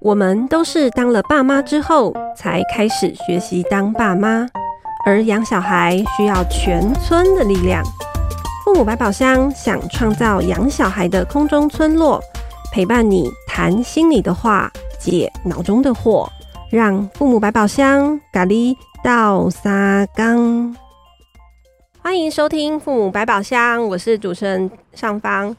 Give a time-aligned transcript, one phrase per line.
[0.00, 4.48] 我们都是当了爸妈之后才开始学习当爸妈，
[5.04, 7.84] 而养小孩需要全村的力量。
[8.64, 12.20] 父母百宝箱想创造养小孩的空中村落，
[12.72, 16.26] 陪伴你谈心里的话，解脑中的惑，
[16.70, 20.74] 让父母百宝箱咖喱到沙缸。
[22.02, 25.54] 欢迎收听父母百宝箱，我是主持人尚方。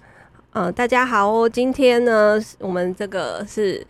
[0.54, 3.85] 呃，大家好哦，今天呢，我们这个是。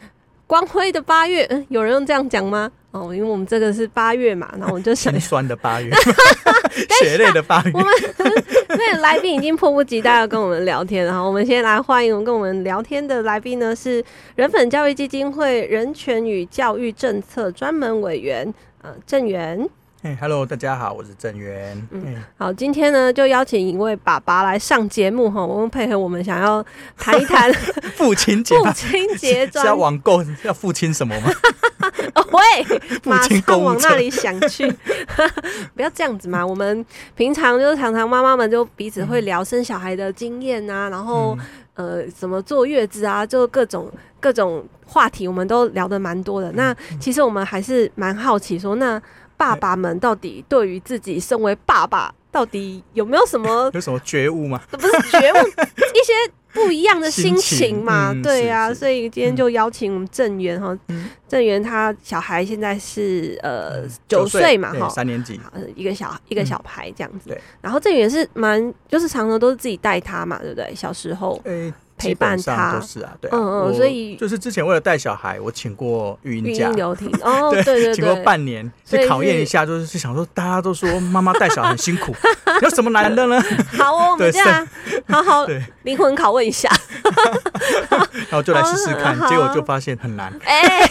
[0.45, 2.69] 光辉的八月，有人用这样讲吗？
[2.91, 5.89] 哦，因为我们这个是八月嘛，然后我们就想 心酸的八月，
[7.01, 7.71] 血泪的八月。
[7.73, 7.87] 我们
[8.67, 14.03] 那个来宾已经迫不及待要跟我们聊天，然后我们先来欢迎我们跟我们聊天的来宾呢，是
[14.35, 19.67] 人本教育基金会人权与教育政策专门委员呃郑源。
[20.19, 21.87] Hello，大家好，我是郑源。
[21.91, 26.65] 嗯.好，今天呢就邀请一位爸爸来上节目哈，我们配合我们想要
[26.97, 27.53] 谈一谈
[27.93, 31.29] 父亲节，父亲节 是要网购要父亲什么吗？
[32.31, 34.67] 喂，马上往那里想去，
[35.75, 36.43] 不要这样子嘛。
[36.43, 36.83] 我们
[37.15, 41.37] 平常就是常常妈妈们就彼此会聊生小孩的经验啊，然后、
[41.75, 46.51] 嗯、呃，怎么坐月子啊，就各种各种话题，我们都聊得蛮多的。
[46.51, 48.99] 嗯、那其实我们还是蛮好奇说那。
[49.41, 54.61] 爸爸们到底对于自己身为爸爸，到底有没有什么 有什么觉悟吗？
[54.69, 55.37] 不是觉悟，
[55.97, 56.13] 一些
[56.53, 58.13] 不一样的心情嘛？
[58.13, 60.77] 情对呀、啊，所以今天就邀请我们郑源哈，
[61.27, 65.39] 郑源、嗯、他小孩现在是呃九岁嘛哈，三年级，
[65.75, 67.31] 一个小一个小孩这样子。
[67.31, 70.71] 嗯、然后郑源是蛮就是常常都是自己带他嘛，对不对？
[70.75, 71.41] 小时候。
[71.45, 72.73] 欸陪伴他。
[72.73, 82.13] 都是啊，对，嗯嗯，所以就是之前为了带小孩，我请过育婴假，留停 哦，对对对，请过半年，去考验一下，就是想说大家都说妈妈带小孩很辛苦，
[82.61, 83.41] 有什么难的呢？
[83.77, 84.67] 好哦，我们这样
[85.07, 85.45] 好好
[85.83, 86.69] 灵魂拷问一下，
[88.29, 90.87] 然后就来试试看，结果就发现很难，哎，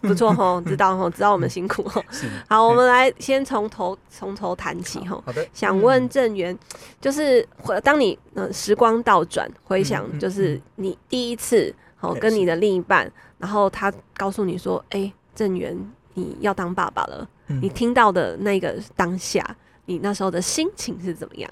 [0.00, 2.04] 不错吼，知道吼，知道我们辛苦吼，
[2.48, 6.56] 好，我们来先从头从头谈起吼，好的，想问郑源，
[7.00, 7.46] 就是
[7.82, 9.48] 当你嗯时光倒转。
[9.68, 15.76] 回想就是你第一次好跟你的另一半，然后他告诉你说：“哎，郑源，
[16.14, 17.28] 你要当爸爸了。”
[17.60, 19.56] 你听到的那个当下，
[19.86, 21.50] 你那时候的心情是怎么样？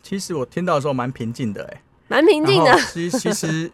[0.00, 2.72] 其实我听到的时候蛮平静的，哎，蛮平静的。
[2.92, 3.70] 其 实其实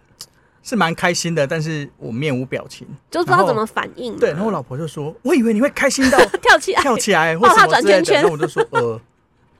[0.62, 4.16] 是蛮开心的，但是我面无表情，就不知道怎么反应。
[4.18, 9.00] 对，然后我老婆就说：“我以为你会开心到 跳起来，跳起来，或者转圈圈。”然后我就说：“呃，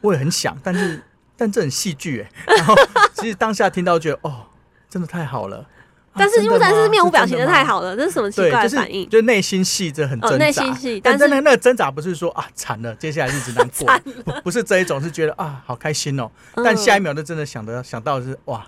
[0.00, 1.02] 我也很想，但是。”
[1.40, 2.74] 但这很戏剧哎， 然后
[3.14, 4.44] 其实当下听到觉得哦，
[4.90, 5.64] 真的太好了。
[6.14, 9.08] 但是因为但是面无表情的太好了，这是什么奇怪的反应？
[9.08, 10.36] 就内心戏这很挣扎。
[10.36, 13.88] 内心戏，但是那那个挣扎不是说啊惨了，接下来日子难过，
[14.44, 16.30] 不是这一种，是觉得啊好开心哦。
[16.56, 18.66] 但下一秒就真的想的想到的是哇，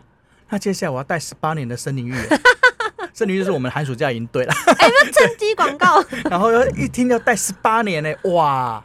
[0.48, 2.14] 那接下来我要带十八年的森林浴，
[3.12, 4.54] 森林浴就是我们寒暑假营队了。
[4.78, 6.02] 哎，那趁机广告。
[6.30, 8.82] 然后一听要带十八年呢，哇！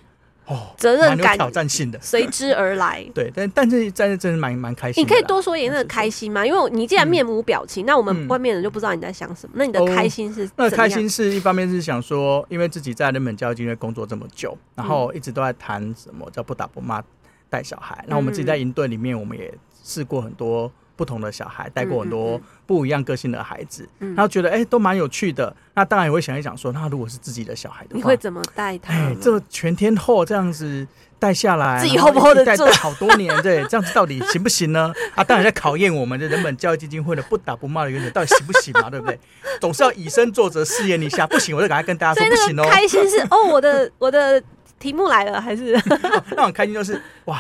[0.48, 3.06] 哦，责任感、挑战性的随之而来。
[3.14, 5.04] 对，但但是但是真的蛮蛮开心。
[5.04, 6.46] 你可以多说一点那个开心吗？
[6.46, 9.56] 因为你既然面无表情，那我们外面人就不知道你在想什么。
[9.58, 10.50] 那你的开心是？
[10.56, 17.04] 那开心是一方面是想说，因为自己在日本教育基金会工作这么久，然后一直都在谈什么叫不打不骂
[17.50, 18.04] 带小孩。
[18.08, 19.54] 那我们自己在营队里面，我们也
[19.84, 20.72] 试过很多。
[20.98, 25.56] 不同的小孩带过很多不一样个性的孩子，然后觉得哎都蛮有趣的。
[25.76, 28.92] 那当然也会想一想说，那如果是自己的小孩的话，你会怎么带他？
[28.92, 30.86] 哎，这全天候这样子
[31.20, 32.66] 带下来，自己 hold 不 hold 得住？
[32.66, 34.92] 带好多年，对，这样子到底行不行呢？
[35.14, 38.90] 啊，当然在考验我们的人本教育基金会的不打不骂的原则，到底行不行嘛？
[38.90, 39.20] 对不对？
[39.62, 42.68] 总是要以身作则，试验一下，不行我就赶快跟大家说不行哦。
[42.68, 44.42] 开心是哦，我的我的
[44.80, 45.80] 题目来了，还是
[46.36, 47.40] 那种开心就是哇。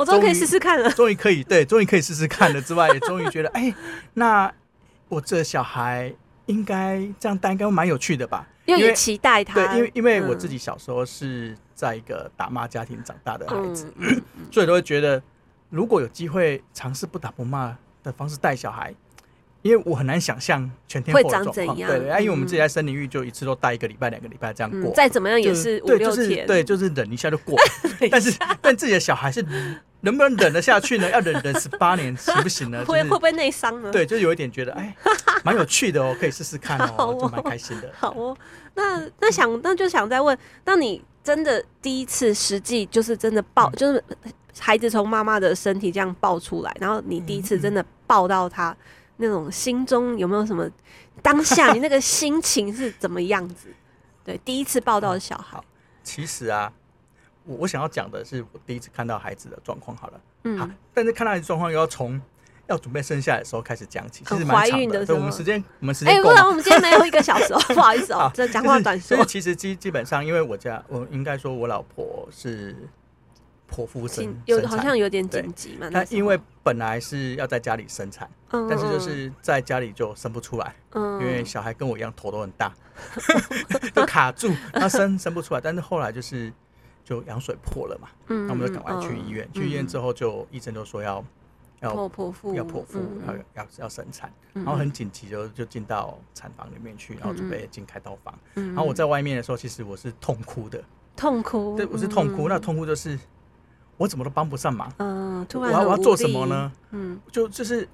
[0.00, 3.74] 我终于可以试试看了，终于可以对，终于可以试试看了之外，也终于觉得， 哎、欸，
[4.14, 4.50] 那
[5.08, 6.10] 我这小孩
[6.46, 8.48] 应该这样带，应该蛮有趣的吧？
[8.64, 15.22] 因为期待他，对，因为因为我自己小时候是在一个打骂家庭长大的孩子，嗯、 所以都会觉得，
[15.68, 18.94] 如果有机会尝试不打不骂的方式带小孩。
[19.62, 21.76] 因为我很难想象全天候的状况？
[21.76, 27.58] 对，因为我们自己在森林浴就一次都带一个礼拜、两个礼拜这样过，再怎么样也是五六天，对，就是忍一下就过。
[28.10, 29.44] 但是，但自己的小孩是
[30.02, 31.08] 能不能忍得下去呢？
[31.10, 32.84] 要忍忍十八年行不行呢？
[32.88, 33.90] 会会不会内伤呢？
[33.90, 34.94] 对，就有一点觉得哎，
[35.44, 37.92] 蛮有趣的哦，可以试试看哦，就蛮开心的。
[37.96, 38.36] 好哦，
[38.74, 44.02] 那那想那就想再问，那你真的第一次实际就是真的抱，就是
[44.58, 48.76] 孩子从妈妈的身体这样抱出来，然后你第一次真的抱到他。
[49.22, 50.66] 那种心中有没有什么
[51.20, 53.68] 当下你那个心情是怎么样子？
[54.24, 55.60] 对，第一次抱到的小孩。
[56.02, 56.72] 其实啊，
[57.44, 59.96] 我我想要讲的是我第一次看到孩子的状况。
[59.96, 62.20] 好了，嗯，好，但是看到孩子状况又要从
[62.68, 69.24] 要准备生下来的时候开始讲起，其实蛮怀孕的时候，我们时间我们时间哎，不然我们今天没有一个小时哦， 不好意思哦，这讲话短说。
[69.24, 72.76] 其实基基本上，因为我家我应该说，我老婆是
[73.68, 75.90] 剖腹生，有好像有点紧急嘛。
[75.90, 82.72] 她因为本来是要在家里生产，但是就是在家里就生不出来，因为小孩跟我一样头都很大，
[83.94, 85.60] 就卡住，他生生不出来。
[85.60, 86.52] 但是后来就是
[87.04, 91.24] 就羊水破了嘛，嗯那我们就赶快去医院，去医院之后就医生就说要。
[91.82, 98.38] 要剖腹，要剖腹，要要要生产，然后很紧急就就进到产房里面去，然后准备进开刀房。
[98.52, 100.84] 然后我在外面的时候，其实我是痛哭的，
[101.16, 102.50] 痛哭，对，我是痛哭。
[102.50, 103.18] 那痛哭就是
[103.96, 104.92] 我怎么都帮不上忙。
[104.98, 106.70] 嗯，我要我要做什么呢？
[106.90, 107.88] 嗯，就就是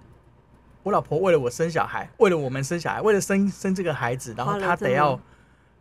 [0.82, 5.17] 我老婆为了我生小孩，为了我们生小孩，为了生生这个孩子，然后她得要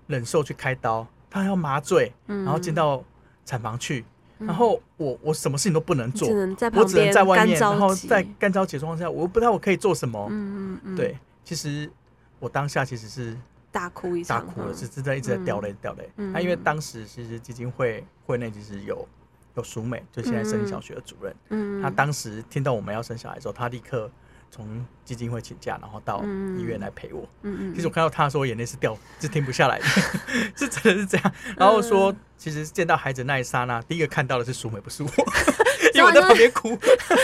[0.06, 3.04] 忍受去开刀，她要麻醉，然后进到
[3.46, 4.04] 产房去。
[4.38, 10.28] 然后我我什么事情都不能做，我只能在外面，然后在干着急状况下，我不知道我可以做什么。
[10.30, 11.90] 嗯嗯嗯对，其实
[12.38, 13.38] 我当下其实是
[13.72, 16.10] 大哭一场，大哭了，是真的一直在掉泪掉泪。
[16.18, 19.08] 那因为当时其实基金会会内其实有
[19.56, 21.34] 有淑美，就现在生小学的主任。
[21.52, 21.82] 嗯。
[21.82, 24.12] 他当时听到我们要生小孩的时候，他立刻
[24.52, 26.24] 从基金会请假，然后到
[26.58, 27.28] 医院来陪我。
[27.44, 27.76] 嗯嗯。
[27.76, 29.86] 其实我看到他的时候，眼泪是掉，是停不下来的，
[30.56, 31.34] 是真的是这样。
[31.58, 32.16] 然后说。
[32.38, 35.10] 其实见到孩子那一刹那，第一个看到的是淑美，不是我，
[35.96, 36.78] 因为我在旁边哭。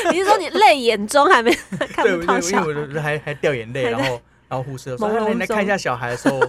[0.09, 1.51] 你是说你泪眼中还没
[1.93, 2.63] 看不到小孩？
[2.63, 6.39] 对，因为我还还掉眼泪，然后然后护士说：“你来看一下小孩的时候，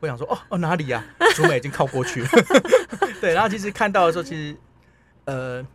[0.00, 1.02] 我想说哦哦哪里呀？
[1.34, 2.28] 淑美已经靠过去了。
[3.22, 4.54] 对，然后其实看到的时候，其实
[5.24, 5.66] 呃，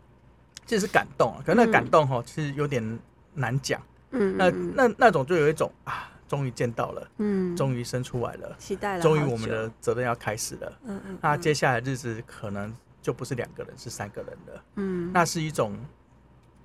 [0.68, 3.00] 这是感动，可是那感动哈，其实有点
[3.34, 3.82] 难讲。
[4.12, 6.12] 嗯，那那那种就有一种啊。
[6.28, 15.78] 终于见到了，嗯，终于生出来了，期待了，终于我们的责任要开始了，嗯嗯，那接下来日子可能就不是两个人，是三个人了，嗯，那是一种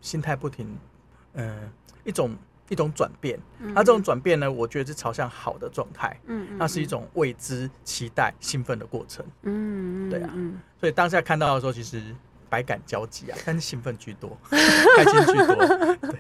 [0.01, 0.79] 心态不停，
[1.35, 1.71] 嗯，
[2.05, 2.35] 一种
[2.71, 10.35] 一种转变，那这种转变呢，我觉得是朝向好的状态，嗯，那是一种未知、期待、兴奋的过程，嗯对啊，
[10.81, 12.03] 所以当下看到的时候，其实
[12.49, 15.55] 百感交集啊，但是兴奋居多， 开心居多，
[16.11, 16.19] 对，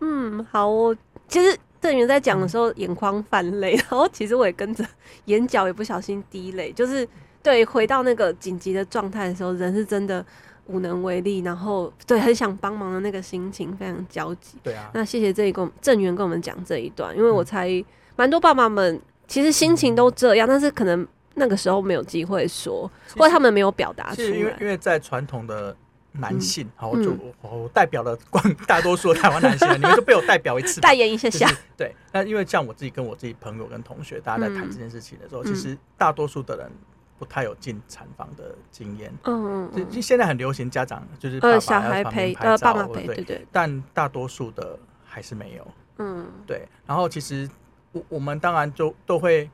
[0.00, 0.96] 嗯，好，我
[1.28, 1.56] 其实。
[1.84, 4.82] 郑源在讲的时候，眼眶泛泪， 然后其实我也跟着，
[5.26, 6.72] 眼角也不小心滴泪。
[6.72, 7.06] 就是
[7.42, 10.24] 对，回到那个紧急的状态的时候，人是真的
[10.64, 14.56] 无能为力，然后对很想帮忙的那个心情非常焦急。
[14.62, 17.68] 对啊，那谢谢这一个郑源跟我们讲这一段，因为我猜
[18.16, 18.98] 蛮多爸爸们
[19.28, 24.28] 其实心情都这样，但是可能那个时候没有机会说，或者他们没有表达出来。
[24.28, 25.76] 因为因为在传统的。
[26.16, 27.12] 男性，好，我就
[27.42, 31.50] 我代表了广 大多数的台湾男性，你们就被我代表一次， 代言一下下。
[31.76, 36.70] 对，那因为像我自己跟我自己朋友跟同学，大家在谈这件事情的时候，其实大多数的人
[37.18, 39.12] 不太有进产房的经验。
[39.24, 39.90] 嗯嗯。
[39.90, 43.46] 就现在很流行家长就是把小孩陪呃爸爸陪，对对。
[43.50, 45.66] 但大多数的还是没有。
[45.98, 46.26] 嗯。
[46.46, 47.48] 对，然后其实
[47.90, 49.50] 我我们当然就都会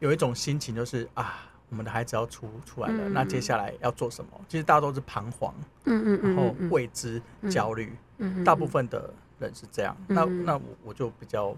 [0.00, 1.46] 有一种心情，就是啊。
[1.70, 4.30] 我们的孩子要出出来了，那接下来要做什么？
[4.48, 9.08] 其实大家都是彷徨，嗯嗯，然后未知、焦虑，嗯，大部分的
[9.38, 9.96] 人是这样。
[10.08, 11.54] 那那我我就比较，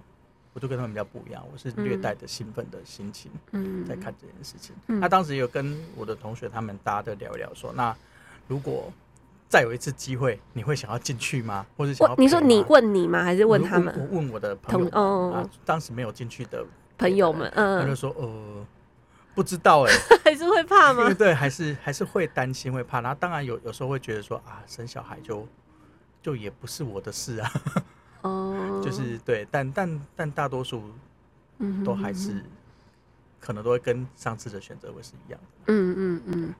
[0.52, 4.76] 我就跟他们比较不一样，我是略带着兴奋的心情，嗯，在看这件事情。
[4.86, 7.96] 那当时有跟我的同学他们大家都聊一聊，说，那
[8.46, 8.92] 如果
[9.48, 11.64] 再有一次机会，你会想要进去吗？
[11.74, 12.14] 或者想要？
[12.16, 13.24] 你说你问你吗？
[13.24, 13.94] 还是问他们？
[13.98, 16.62] 我问我的朋友，哦，当时没有进去的
[16.98, 18.66] 朋友们，嗯，他就说，呃。
[19.34, 21.12] 不知道哎、欸， 还是会怕吗？
[21.14, 23.00] 对，还是还是会担心会怕。
[23.00, 25.46] 然后当然有有时候会觉得说啊，生小孩就
[26.20, 27.52] 就也不是我的事啊。
[28.22, 30.82] 哦， 就是对，但但但大多数
[31.84, 32.44] 都还是
[33.40, 35.46] 可能都会跟上次的选择会是一样的。
[35.66, 36.54] 嗯嗯嗯。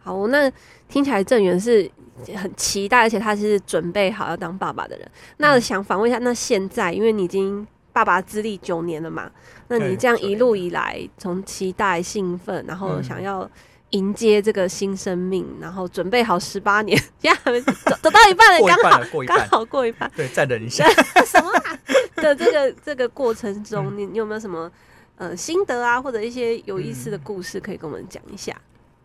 [0.00, 0.50] 好，那
[0.88, 1.90] 听起来郑源是
[2.36, 5.10] 很期待，而且他是准备好要当爸爸的人。
[5.38, 7.66] 那想访问一下，那现在因为你已经。
[7.98, 9.28] 爸爸资历九年了嘛？
[9.66, 13.50] 那你这样一路以来，从期待、兴奋，然后想要
[13.90, 20.08] 迎接这个新生命，然后准备好十八年， 现在还没走走到一半了，刚好刚好过一半。
[20.14, 20.88] 对，再忍一下。
[21.26, 21.50] 什么
[22.22, 24.70] 的这个这个过程中，你你有没有什么
[25.16, 28.56] 呃心得啊，或者一些有意思的故事可以跟我们讲一下？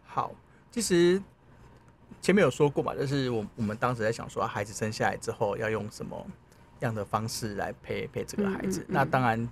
[0.06, 0.32] 好，
[0.72, 1.20] 其实
[2.22, 6.24] 前面有说过嘛，就是我我们当时在想说，孩子生下来之后要用什么。
[6.84, 9.50] 这样的方式来陪陪这个孩子，嗯嗯嗯、那当然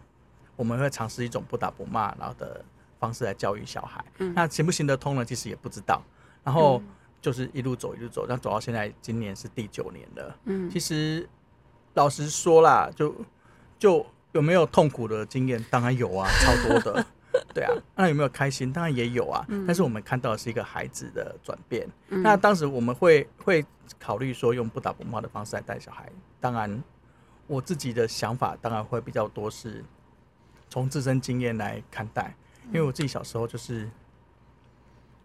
[0.57, 2.61] 我们会尝试一种不打不骂，然后的
[2.99, 4.03] 方式来教育小孩。
[4.17, 5.23] 嗯、那行不行得通呢？
[5.23, 6.01] 其实也不知道。
[6.43, 6.83] 然后
[7.21, 10.35] 就是一路走一路走，那走到现在，今年是第九年了。
[10.43, 11.25] 嗯，其实
[11.93, 13.15] 老实说啦，就
[13.79, 15.65] 就有没有痛苦的经验？
[15.69, 17.05] 当然有啊， 超多的。
[17.53, 18.73] 对啊， 那有没有开心？
[18.73, 19.45] 当然也有啊。
[19.47, 21.87] 嗯、但是我们看到的是一个孩子的转变。
[22.09, 23.65] 嗯、那当时我们会会
[23.97, 26.11] 考虑说，用不打不骂的方式来带小孩。
[26.41, 26.83] 当然。
[27.51, 29.83] 我自己的想法当然会比较多，是
[30.69, 32.33] 从自身经验来看待，
[32.67, 33.89] 因为我自己小时候就是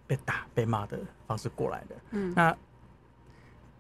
[0.07, 1.97] 被打、被骂的方式过来的。
[2.11, 2.57] 嗯，那。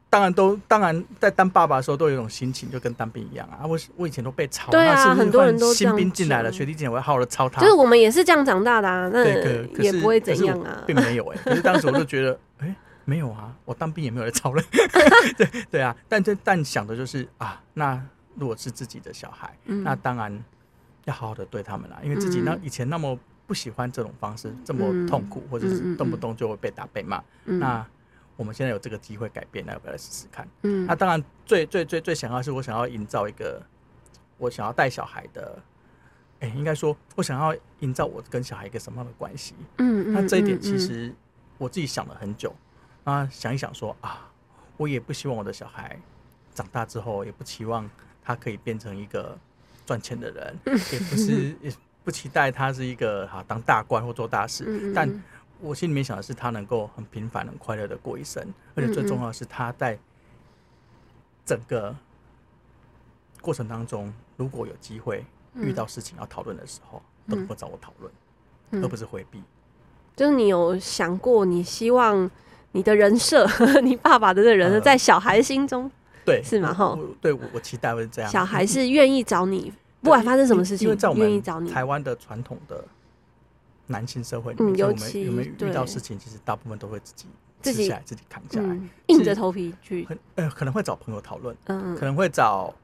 [0.08, 3.66] 当然都当然在当爸爸的时候都有一种心情，就跟当兵一样啊！
[3.66, 7.60] 我我以前都被操，对啊，很多人都新兵进来了，学弟进来我要好好的操他。
[7.60, 9.24] 就是我们也是这样长大的啊，那
[9.82, 11.42] 也不会怎样啊，并没有哎、欸。
[11.42, 14.62] 可是当时我就觉得，哎、欸，没有啊，我当兵也没有来操了。
[15.36, 18.00] 对对啊，但这但想的就是啊，那
[18.36, 20.44] 如果是自己的小孩，嗯、那当然
[21.04, 27.86] 要好好的对他们啦，因为自己那以前那么不喜欢这种方式，这么痛苦，或者是动不动就会被打被骂，嗯、那。
[28.38, 30.46] 我们现在有这个机会改变，那要不要来试试看？
[30.60, 33.62] 嗯，那当然最最最最想要是我想要营造一个
[34.36, 35.58] 我想要带小孩的，
[36.40, 39.54] 哎、欸，应该说我想要营造我跟小孩一个什么样的关系？
[39.78, 41.14] 嗯，那这一点其实
[41.56, 42.54] 我自己想了很久
[43.04, 44.30] 啊，想一想说啊，
[44.76, 45.98] 我也不希望我的小孩
[46.52, 47.88] 长大之后，也不期望
[48.26, 49.38] 他可以变成一个
[49.86, 51.72] 赚钱的人，也不是 也
[52.04, 55.08] 不期待他是一个哈当大官或做大事，但。
[55.58, 59.98] 我心里面想的是，他能够很平凡、很快乐的过一生，而且最重要的是，他在
[61.46, 61.96] 整个
[63.40, 69.42] 过程当中，如果有机会遇到事情要讨论的时候，都能够找我讨论，而不是回避。
[70.14, 72.30] 就是你有想过，你希望
[72.72, 73.48] 你的人设，
[73.82, 75.90] 你爸爸的这个人设，在小孩心中，
[76.26, 76.74] 对，是吗？
[76.74, 78.30] 哈，对，我我期待会是这样。
[78.30, 81.70] 小孩是愿意找你，不管发生什么事情，愿意找你。
[81.70, 82.84] 台湾的传统的。
[83.88, 87.26] 男性社会里面，嗯、尤其我们有没有遇到事情，其实大部分都会自己
[87.62, 90.04] 自己下来，自己扛下来，嗯、硬着头皮去。
[90.06, 92.74] 很呃，可能会找朋友讨论，嗯，可能会找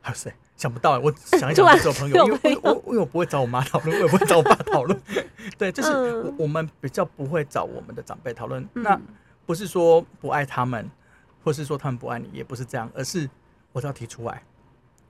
[0.00, 0.34] 还有谁？
[0.56, 5.00] 想不到，我 想一想，找朋友，因为我因为我不会找我妈讨论， 我也不会找我爸讨论。
[5.56, 8.60] 对，就是我我们比较不会找我们的长辈讨论。
[8.74, 9.00] 嗯、那
[9.46, 10.90] 不是说不爱他们，
[11.44, 13.28] 或是说他们不爱你，也不是这样，而是
[13.72, 14.42] 我只要提出来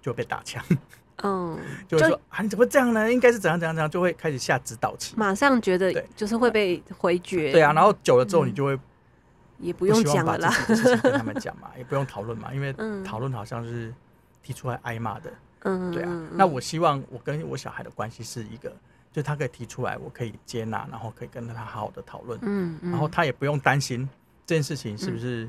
[0.03, 0.63] 就会被打枪。
[1.23, 3.11] 嗯， 就会说啊，你怎么这样呢？
[3.11, 5.15] 应该是怎样怎样怎样，就会开始下指导棋。
[5.17, 7.53] 马上觉得就是会被回绝。
[7.53, 8.77] 对啊，然后久了之后，你就会
[9.59, 10.53] 也不用讲了啦，
[11.01, 12.75] 跟他们讲嘛，也不用讨论嘛，因为
[13.07, 13.95] 讨论好像是
[14.43, 15.33] 提出来挨骂的。
[15.61, 16.29] 嗯，对啊。
[16.33, 18.75] 那我希望我跟我小孩的关系是一个，
[19.13, 22.37] 就他可以提出来，我可以接纳，然后可以跟他好好的讨论。
[22.43, 24.07] 嗯，然后他也不用担心
[24.45, 25.49] 这件事情是不是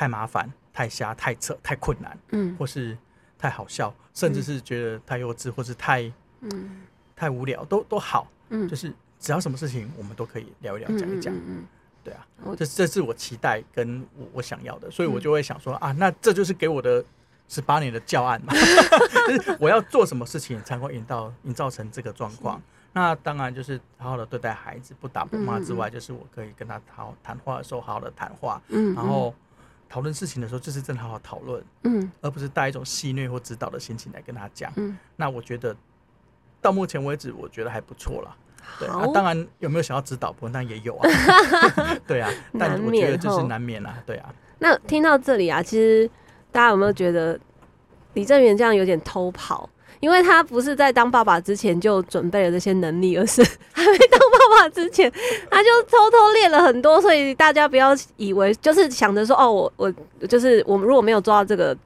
[0.00, 2.18] 太麻烦、太瞎、太扯、太困难。
[2.30, 2.96] 嗯，或是。
[3.42, 6.82] 太好笑，甚至是觉得太幼稚，或是太嗯。
[7.16, 11.64] 太无聊，都都好，嗯，就是只要什么事情，我们都可以聊一聊，讲一讲，嗯，
[12.04, 12.20] 对啊，
[12.54, 17.02] 这这是我期待跟我我想要的，所以我就会想说啊，那这就是给我的
[17.48, 18.52] 十八年的教案嘛，
[19.26, 22.60] 就是我要做什么事情才会引到营造成这个状况。
[22.92, 29.34] 那当然就是好好的对待孩子，不打不骂之外，就是我可以跟他好谈话的时候好好的谈话，嗯，然后。
[29.90, 35.74] 讨论事情的时候，就是真的好好讨论，嗯，而不是带一种戏谑或指导的心情来跟他讲，嗯，那我觉得
[36.62, 38.36] 到目前为止，我觉得还不错了，
[38.78, 41.08] 对啊，当然有没有想要指导，不过那也有啊，
[42.06, 44.32] 对啊，但我觉得就是难免啊，对啊。
[44.60, 46.08] 那听到这里啊，其实
[46.52, 47.38] 大家有没有觉得
[48.14, 49.68] 李正元这样有点偷跑？
[50.00, 53.42] 因为他不是在当爸爸之前就准备了这些能力，而是
[53.72, 55.10] 还没当爸爸之前，
[55.50, 57.00] 他就偷偷练了很多。
[57.00, 61.76] 所以大家不要以为就是想着说，哦，我我就是我们如果没有做到这个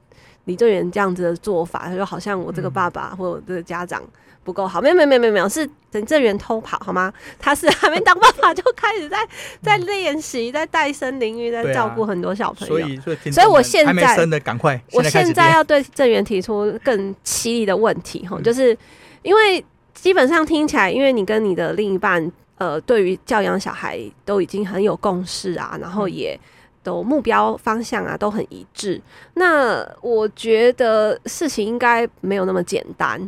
[0.45, 4.01] 李正元这样子的做法，就好像我这个爸爸或者我这个家长。
[4.45, 7.11] 不够好，没有没有没有没有，是等正元偷跑好吗？
[7.39, 9.17] 他是还没当爸爸就开始在
[9.61, 12.77] 在练习，在带森林浴，在照顾很多小朋友。
[12.77, 18.77] 所以所以，所以我现在还没生的赶快，我现在要对正元提出更犀利的问题哈，就是
[19.23, 26.39] 因为基本上听起来，因为你跟你的另一半呃，对于教养小孩都已经很有共识啊，然后也
[26.83, 29.01] 都目标方向啊都很一致。
[29.33, 33.19] 那我觉得事情应该没有那么简单。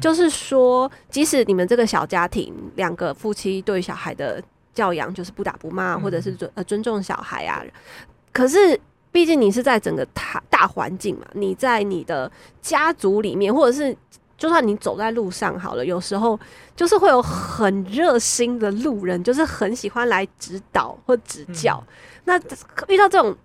[0.00, 7.62] 就是说，即使你们这个小家庭，两个夫妻对小孩的教养就是不打不骂，或者是尊呃尊重小孩啊，
[8.32, 8.78] 可是
[9.12, 13.96] 毕竟你是在整个大大环境嘛，你在你的家族里面，或者是
[14.36, 16.38] 就算你走在路上好了，有时候
[16.74, 21.82] 就是会有很热心的路人，就是很喜欢来指导或指教。
[22.24, 22.38] 那
[22.88, 23.36] 遇到这种，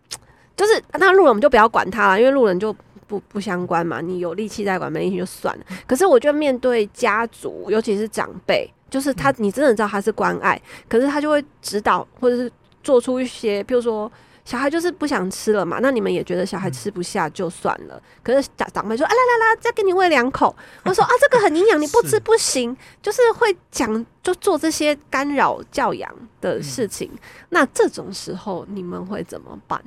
[0.55, 2.75] 就是那路人我们就不要管他了，因为路人就。
[3.09, 5.65] 不不相关嘛，你有力气在管，没力气就算了。
[5.87, 12.51] 可是我觉得面对家族，尤其是长辈，就是他，你真的知道他是关爱，可是他就会指导，或者是
[12.83, 14.09] 做出一些，比如说
[14.45, 17.99] 小孩就是不想吃了嘛，那你们也觉得小孩吃不下就算了。
[18.21, 20.55] 可是长长辈说，啊来来来，再给你喂两口。
[20.85, 27.11] 我说啊，这个很营养，你不吃不行，就是会讲，就做这些干扰教养的事情。
[27.49, 29.83] 那这种时候你们会怎么办？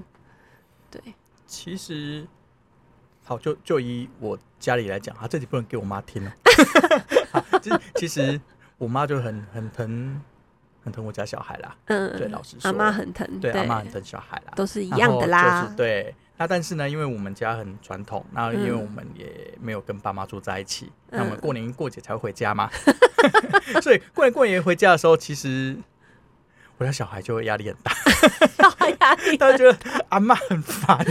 [0.91, 1.00] 对，
[1.47, 2.26] 其实。
[3.39, 6.33] 就就以我家里来讲，啊，这里不能给我妈听了。
[7.62, 8.41] 其实其实
[8.79, 10.21] 我妈就很很疼
[10.85, 11.77] 很疼我家小孩啦。
[11.87, 15.62] 嗯，对，老实说，阿妈很疼，对，阿妈很疼小孩啦，都是一样的啦。
[15.62, 16.15] 就是对。
[16.39, 22.69] 那但是呢，因为我们家很传统，那因为我们也没有跟爸妈住在一起，嗯、那我们过年过节才会回家嘛。
[23.75, 25.77] 嗯、 所以过年过年回家的时候，其实
[26.79, 27.93] 我家小孩就会压力很大，
[29.00, 31.05] 压力，他觉得阿妈很烦。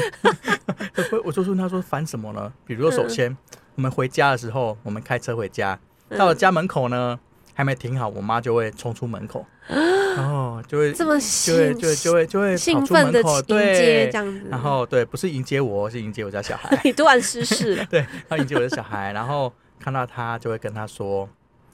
[1.24, 2.52] 我就问，他说烦什么呢？
[2.66, 3.38] 比如说，首先、嗯、
[3.76, 5.80] 我们回家的时候，我们开车回家，
[6.18, 7.20] 到了家门口呢。
[7.54, 16.80] 还没停好，我妈就会冲出门口，然后，就会这么就会就会就会就会兴奋的迎接这样子，然后对，不是迎接我，是迎接我家小孩。
[16.86, 17.76] 你突然失势。
[17.76, 21.28] 了， 对，他迎接我的小孩，然后看到他就会跟他说：“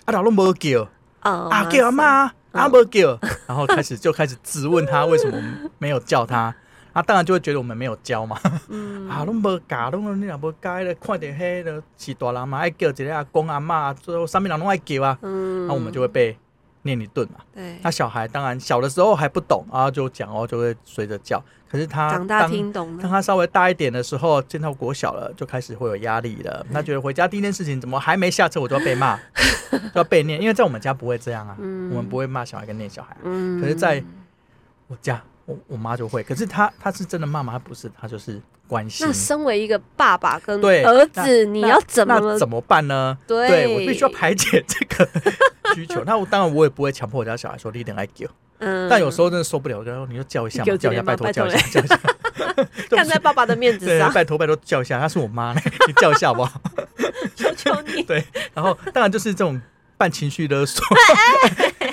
[0.06, 0.90] 啊，老龙没叫，
[1.22, 5.42] 啊叫阿妈，阿伯叫。”然后开始就开始质问他为什么
[5.78, 6.54] 没有叫他。
[6.94, 16.36] 他当然就会觉得我们没有教嘛，嗯、啊，拢无教，拢你若无教咧，看到迄个是大人嘛，爱叫一个阿公阿妈，最后上面人拢爱叫啊，嗯，那我们就会被
[16.88, 17.42] 念你顿嘛。
[17.54, 21.40] 对，那小孩当然小的时候还不懂，然后就讲哦，就会随着叫。
[21.70, 26.66] 可是他长大听懂了，当他稍微大一点的时候，见到国小了，就开始会有压力了。
[26.74, 29.16] 他觉得回家第一件事情，怎么还没下车，我就要被骂，
[29.70, 33.16] 就要被念，因为在我们家不会这样啊，嗯、我们不会骂小孩跟念小孩。
[33.24, 34.04] 嗯，可是在
[34.88, 35.22] 我家。
[35.48, 37.54] 我我妈就会，可是她她是真的骂吗？
[37.54, 39.06] 她不是，她就是关心。
[39.08, 43.18] 那身为一个爸爸跟儿子，你要怎么怎么办呢？
[43.26, 45.10] 对，对我必须要排解这个
[45.74, 46.04] 需求。
[46.06, 48.28] 那我当然我也不会强迫我家小孩说你一定爱叫，
[48.60, 52.00] 嗯，但有时候真的受不了，然后你就叫一下嘛，叫一下，拜托叫一下，叫一下。
[52.90, 56.62] 看在爸爸的面子上，拜托拜托叫一下，她是我妈呢， 你叫一下好不好？
[57.36, 58.04] 求求你。
[58.04, 59.60] 对，然后当然就是这种。
[60.00, 60.86] 半情绪勒索，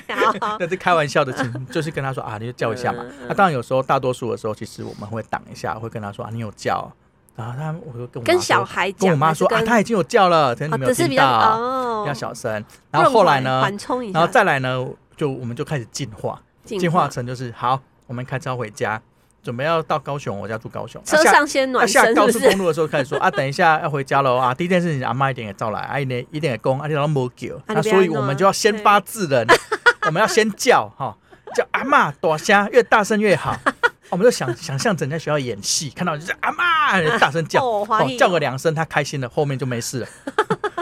[0.58, 3.04] 那是开玩笑的情，就是跟他说啊，你就叫一下嘛。
[3.28, 6.90] 那当然有时候，大多数的时候，其实我们会挡一下，会跟他说啊，你有叫。
[7.36, 12.64] 然后他，我就跟我跟小孩讲，跟我妈说啊，他已经有叫了，可是你没有听到，比较小声。
[12.90, 13.68] 然后后来呢，
[14.12, 14.86] 然后再来呢，
[15.16, 19.00] 就我们就开始进化，进化成就是好，我们开车回家。
[19.42, 20.98] 准备要到高雄，我家住高雄。
[21.04, 24.54] 车上先暖身，下高速公路的时候开始说啊，等一下要回家了啊。
[24.54, 29.46] 第一件事情，阿妈一点也照来，啊一点一点也公，啊你老母狗，那所以我们就要先发制人，
[30.06, 31.16] 我们要先叫哈，
[31.54, 33.56] 叫阿妈大声，越大声越好。
[34.10, 37.84] 我们就想想象整天学校演戏，看到就是阿妈 大声叫，
[38.18, 40.06] 叫个两声，他开心了，后面就没事了。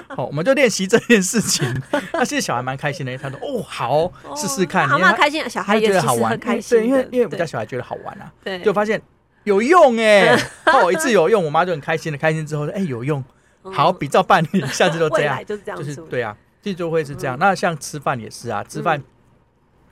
[0.09, 1.83] 好，我们就练习这件事情。
[2.13, 6.79] 那其实小孩蛮开心的，他说：“哦，好，试试看。”妈妈开心，小孩也觉得好玩，开心。
[6.79, 9.01] 对，因为因为我们家小孩觉得好玩啊，对，就发现
[9.45, 12.19] 有用哎，哦，一次有用，我妈就很开心的。
[12.19, 13.25] 开心之后说：“哎，有用，
[13.73, 17.39] 好，比照办理，下次都这样。”就是这样，就是对啊，其实就会是这样。
[17.39, 19.03] 那像吃饭也是啊，吃饭，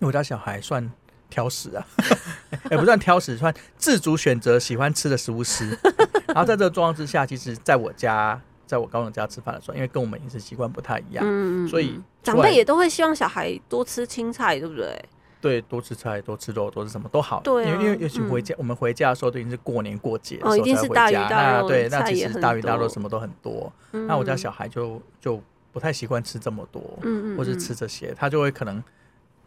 [0.00, 0.90] 因为我家小孩算
[1.30, 1.86] 挑食啊，
[2.70, 5.78] 也不算挑食，算自主选择喜欢吃的食物吃。
[6.26, 8.40] 然后在这个状况之下，其实在我家。
[8.70, 15.04] 在我高中家吃饭的时候，因为跟我们饮食习惯不太一样，嗯、所以长辈也都会希望小孩多吃青菜，对不对？
[15.40, 17.40] 对，多吃菜，多吃肉，多吃什么都好。
[17.40, 23.72] 对、啊，因为因为尤其回家，嗯、我们回家的时候都已经是过年过节哦，一定是大鱼大肉，那对，那其实大鱼大肉什么都很多。
[23.90, 28.80] 嗯、那我家小孩就就不太习惯吃这么多，嗯、或是吃这些，他就会可能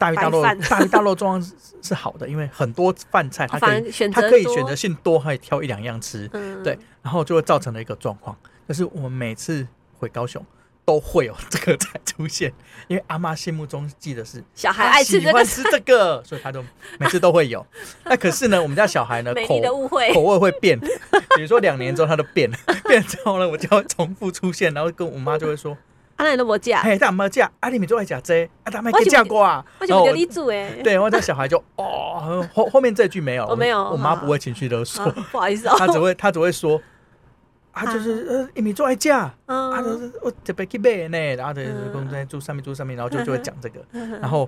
[0.03, 8.37] 大鱼大肉，大鱼大肉状况是是好的，因为很多饭菜他可以他可以选择性多，可以挑一两样吃，嗯、对，然后就会造成了一个状况。
[8.67, 9.65] 就是我们每次
[9.97, 10.45] 回高雄
[10.83, 12.51] 都会有这个菜出现，
[12.89, 16.61] 因为阿妈心目中记得是小孩爱吃这个，吃这个， 所以他就
[16.99, 17.65] 每次都会有。
[18.03, 19.61] 那可是呢，我们家小孩呢， 口
[20.13, 22.57] 口味会变，比如说两年之后他都变了，
[22.89, 25.77] 变之后呢，我就会重复出现，然后跟我妈就会说
[26.23, 30.69] ：“阿奶都没夹，嘿，他没夹，阿你咪做爱夹这，啊他没给夹过啊。”为什么叫你煮哎？
[30.83, 36.81] 对，然后这小孩就 哦，后后面这句没有，我没有，我妈不会情绪勒索，不好意思哦， 他只会他只会说。
[37.71, 43.83] 啊，就是呃，一米做爱嫁，啊，就是我特别去买呢，然后就是公在住上面住上面，然后就就会讲这个，
[44.21, 44.47] 然后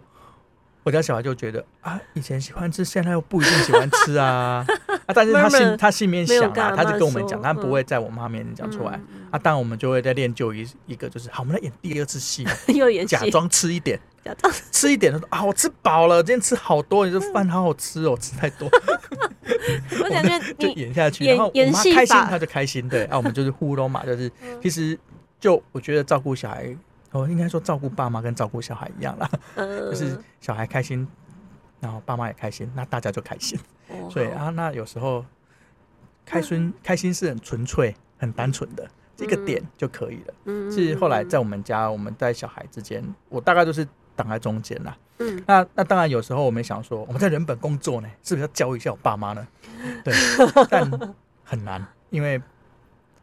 [0.84, 4.64] 我家小孩就觉得啊，以前喜欢吃，现在又不一定喜欢吃啊，
[5.08, 14.54] 啊，但是他心 他心里面想啊，他就跟我们讲，他不会在我妈面前讲出来，啊，当然我们就会再练就一一个，就是好，我们来演第二次戏， 又演假装吃一点，假装。
[14.72, 18.70] 吃一点，他说啊，我吃饱了，今天吃好多，你这饭好好吃哦，吃太多。
[20.04, 22.88] 我感觉就演下去，然后我妈开心，他就开心。
[22.88, 24.98] 对，啊，我们就是互动嘛， 就是其实
[25.40, 26.76] 就我觉得照顾小孩，
[27.12, 31.08] 哦，应该说照顾爸妈跟照顾小孩一样啦，就是小孩开心，
[31.80, 33.58] 然后爸妈也开心，那大家就开心。
[34.10, 35.24] 所以啊，那有时候
[36.26, 38.88] 开心开心是很纯粹、很单纯的
[39.19, 40.34] 一个点就可以了。
[40.45, 44.97] 嗯，是后来在我们家，我们在小孩之间，我大概都是挡在中间啦。
[45.19, 49.47] 嗯，那那当然，有时候我们想说，我们在人本工作呢，是不是要教一下我爸妈呢？
[50.04, 50.13] 对，
[50.69, 52.41] 但很难，因为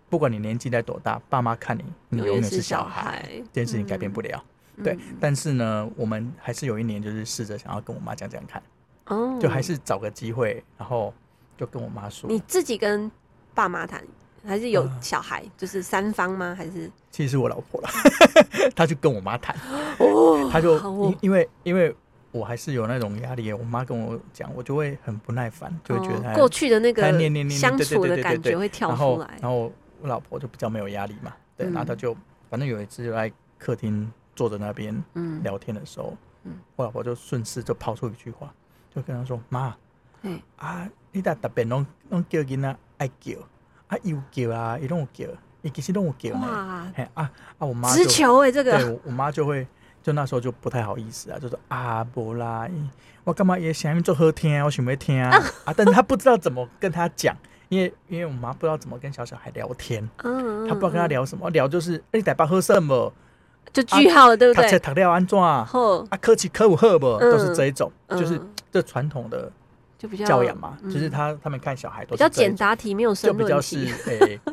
[0.09, 4.43] 不管你年纪在多大，爸妈看你，你永远是小孩，小孩这件事情改变不了。
[4.77, 8.63] 嗯、对，但是呢，我们还是有一年就是试着想要跟我妈讲讲看，
[9.09, 11.13] 哦，就还是找个机会，然后
[11.59, 13.11] 就跟我妈说，你自己跟
[13.53, 14.03] 爸妈谈，
[14.45, 16.55] 还是有小孩，呃、就是三方吗？
[16.57, 16.91] 还是？
[17.11, 17.89] 其实是我老婆了，
[18.77, 19.55] 她就跟我妈谈，
[19.99, 21.09] 哦，她就哦。
[21.21, 21.95] 因因为因为。
[22.35, 27.03] 我还是有那种压力，我妈跟我讲，我就会很不耐烦，就会觉得过去的那个
[27.51, 29.37] 相处的感觉会跳出来。
[29.43, 32.17] 然后我老婆就比较没有压力嘛，对，然后她就
[32.49, 35.43] 反正有一次就在客厅坐着那边嗯。
[35.43, 36.17] 聊天的时候，
[36.77, 38.51] 我老婆就顺势就抛出一句话，
[38.95, 39.77] 就跟她说：“妈，
[40.23, 43.33] 嗯啊，你在特别拢拢叫囡仔爱叫，
[43.95, 45.31] 啊，有叫啊，伊拢有叫，
[45.63, 49.67] 伊其实拢有叫呢。”哎啊啊，我妈直球哎，这个对，我妈就会。
[50.05, 52.69] 就那时候就不太好意思啊，就说啊，不啦，
[53.23, 55.31] 我干嘛也想做好听，我想要听啊，
[55.65, 57.37] 啊，但是他不知道怎么跟他讲，
[57.69, 63.13] 因为因为我妈不知道怎么跟小小孩聊天，嗯，她不知道跟他聊什么，聊就是你在爸喝什么，
[63.73, 64.69] 就句号了，对不对？
[64.77, 65.71] 他读了安怎啊？
[66.11, 68.41] 啊，科技科五喝不，都是这一种，就是
[68.73, 69.53] 这传统的
[70.03, 74.41] 就比较教养嘛，就是他他们看小孩都比较简答题，没有申论题，就比较是诶。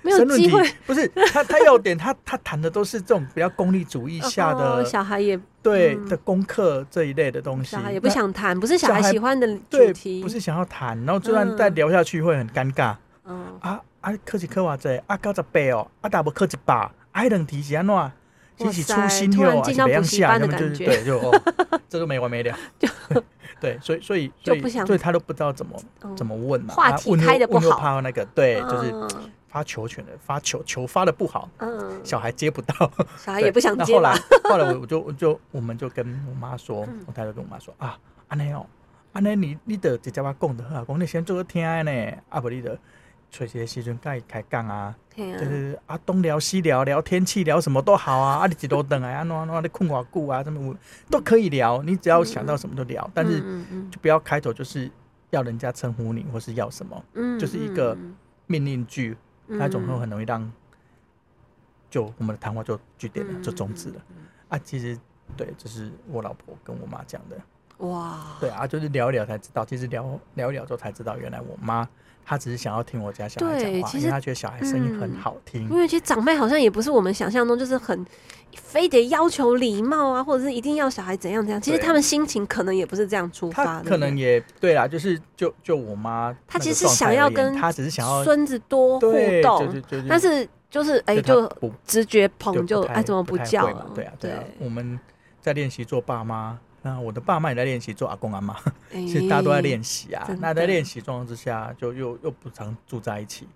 [0.00, 12.96] 没有机会，不是他，他要点他他谈的都是这种比较功利主义下的小孩也对的功课这一类的东西，小孩也不想谈，不是小孩喜欢的主题，不是想要谈，然后就算再聊下去会很尴尬。
[13.26, 13.58] 嗯。
[13.60, 18.10] 啊啊，考一科哇这啊高十八哦，啊大不考一百，还能提前喏，
[18.56, 21.20] 其实出新哟还是别样下，他们就是对就
[21.90, 22.56] 这都没完没了。
[23.64, 25.80] 对，所以所以所以所以他都不知道怎么
[26.16, 28.94] 怎么问嘛，话题开的不好，怕那个对就是。
[29.54, 33.94] 发球权的发球球发的不好，嗯，小孩接不到，小孩也不想接。
[33.94, 37.96] 后来后来我我就我就我们就跟我妈说，我太太跟我妈说啊，
[38.26, 38.66] 安妮哦，
[39.12, 42.76] 安妮你你得直接把讲的好，讲你先做个听呢，啊不你得
[43.36, 50.72] 随时时阵该开讲啊，对对对，啊东聊西聊聊天气聊什么都好啊， 啊你一路等啊，安怎安怎你困偌久啊，什么
[51.10, 53.40] 都可以聊，你只要想到什么都聊，但是
[53.90, 54.88] 就不要开头就是
[55.30, 57.96] 要人家称呼你或是要什么，嗯，就是一个
[58.46, 59.16] 命令句。
[59.46, 60.50] 那种会很容易让，
[61.90, 64.00] 就我们的谈话就句点了，就终止了。
[64.48, 64.98] 啊，其实
[65.36, 67.36] 对，这是我老婆跟我妈讲的。
[67.78, 71.86] 哇，对啊，就是聊一聊才知道，其实聊聊一聊之后才知道，原来我妈
[72.24, 75.62] 她只是想要听我家小孩讲话，因为她觉得小孩声音很好听。
[75.68, 78.06] 因为其实长辈好像也不是我们想象中，就是很
[78.56, 81.60] 非得要求礼貌啊，或者是一定要小孩怎样怎样。
[81.60, 91.50] 其实他们心情可能也不是这样出发的，可能也对啦，就是就就我妈，她其实是想要跟她只是想要孙子多互动，但是就是哎，就
[91.84, 93.90] 直觉捧就哎怎么不叫了？
[93.94, 94.98] 对啊对啊，我们
[95.40, 96.56] 在练习做爸妈。
[96.86, 98.54] 那我的爸妈也在练习做阿公阿妈，
[98.92, 100.28] 其实大家都在练习啊。
[100.38, 103.48] 那在练习状况之下，就又又不常住在一起，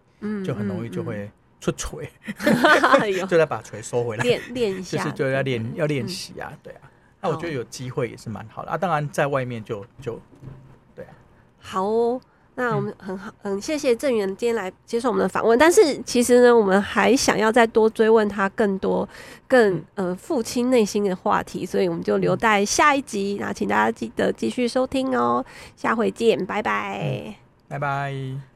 [0.42, 2.08] 就很容易就会出锤
[3.28, 6.90] 就在把锤收回来练练一下，就是就要练要练习啊，对啊。
[7.20, 8.78] 那我觉得有机会也是蛮好的啊。
[8.78, 10.18] 当然在外面就就
[10.94, 11.12] 对啊，
[11.60, 12.20] 好哦。
[12.58, 15.56] 那我们很好，很谢谢郑源今天来接受我们的访问。
[15.56, 19.08] 但是其实呢，我们还想要再多追问他更多、
[19.46, 23.38] 更呃父亲内心的话题，所以我们就留待下一集。
[23.40, 25.44] 那请大家记得继续收听哦，
[25.76, 27.36] 下回见，拜拜，
[27.68, 28.47] 拜拜。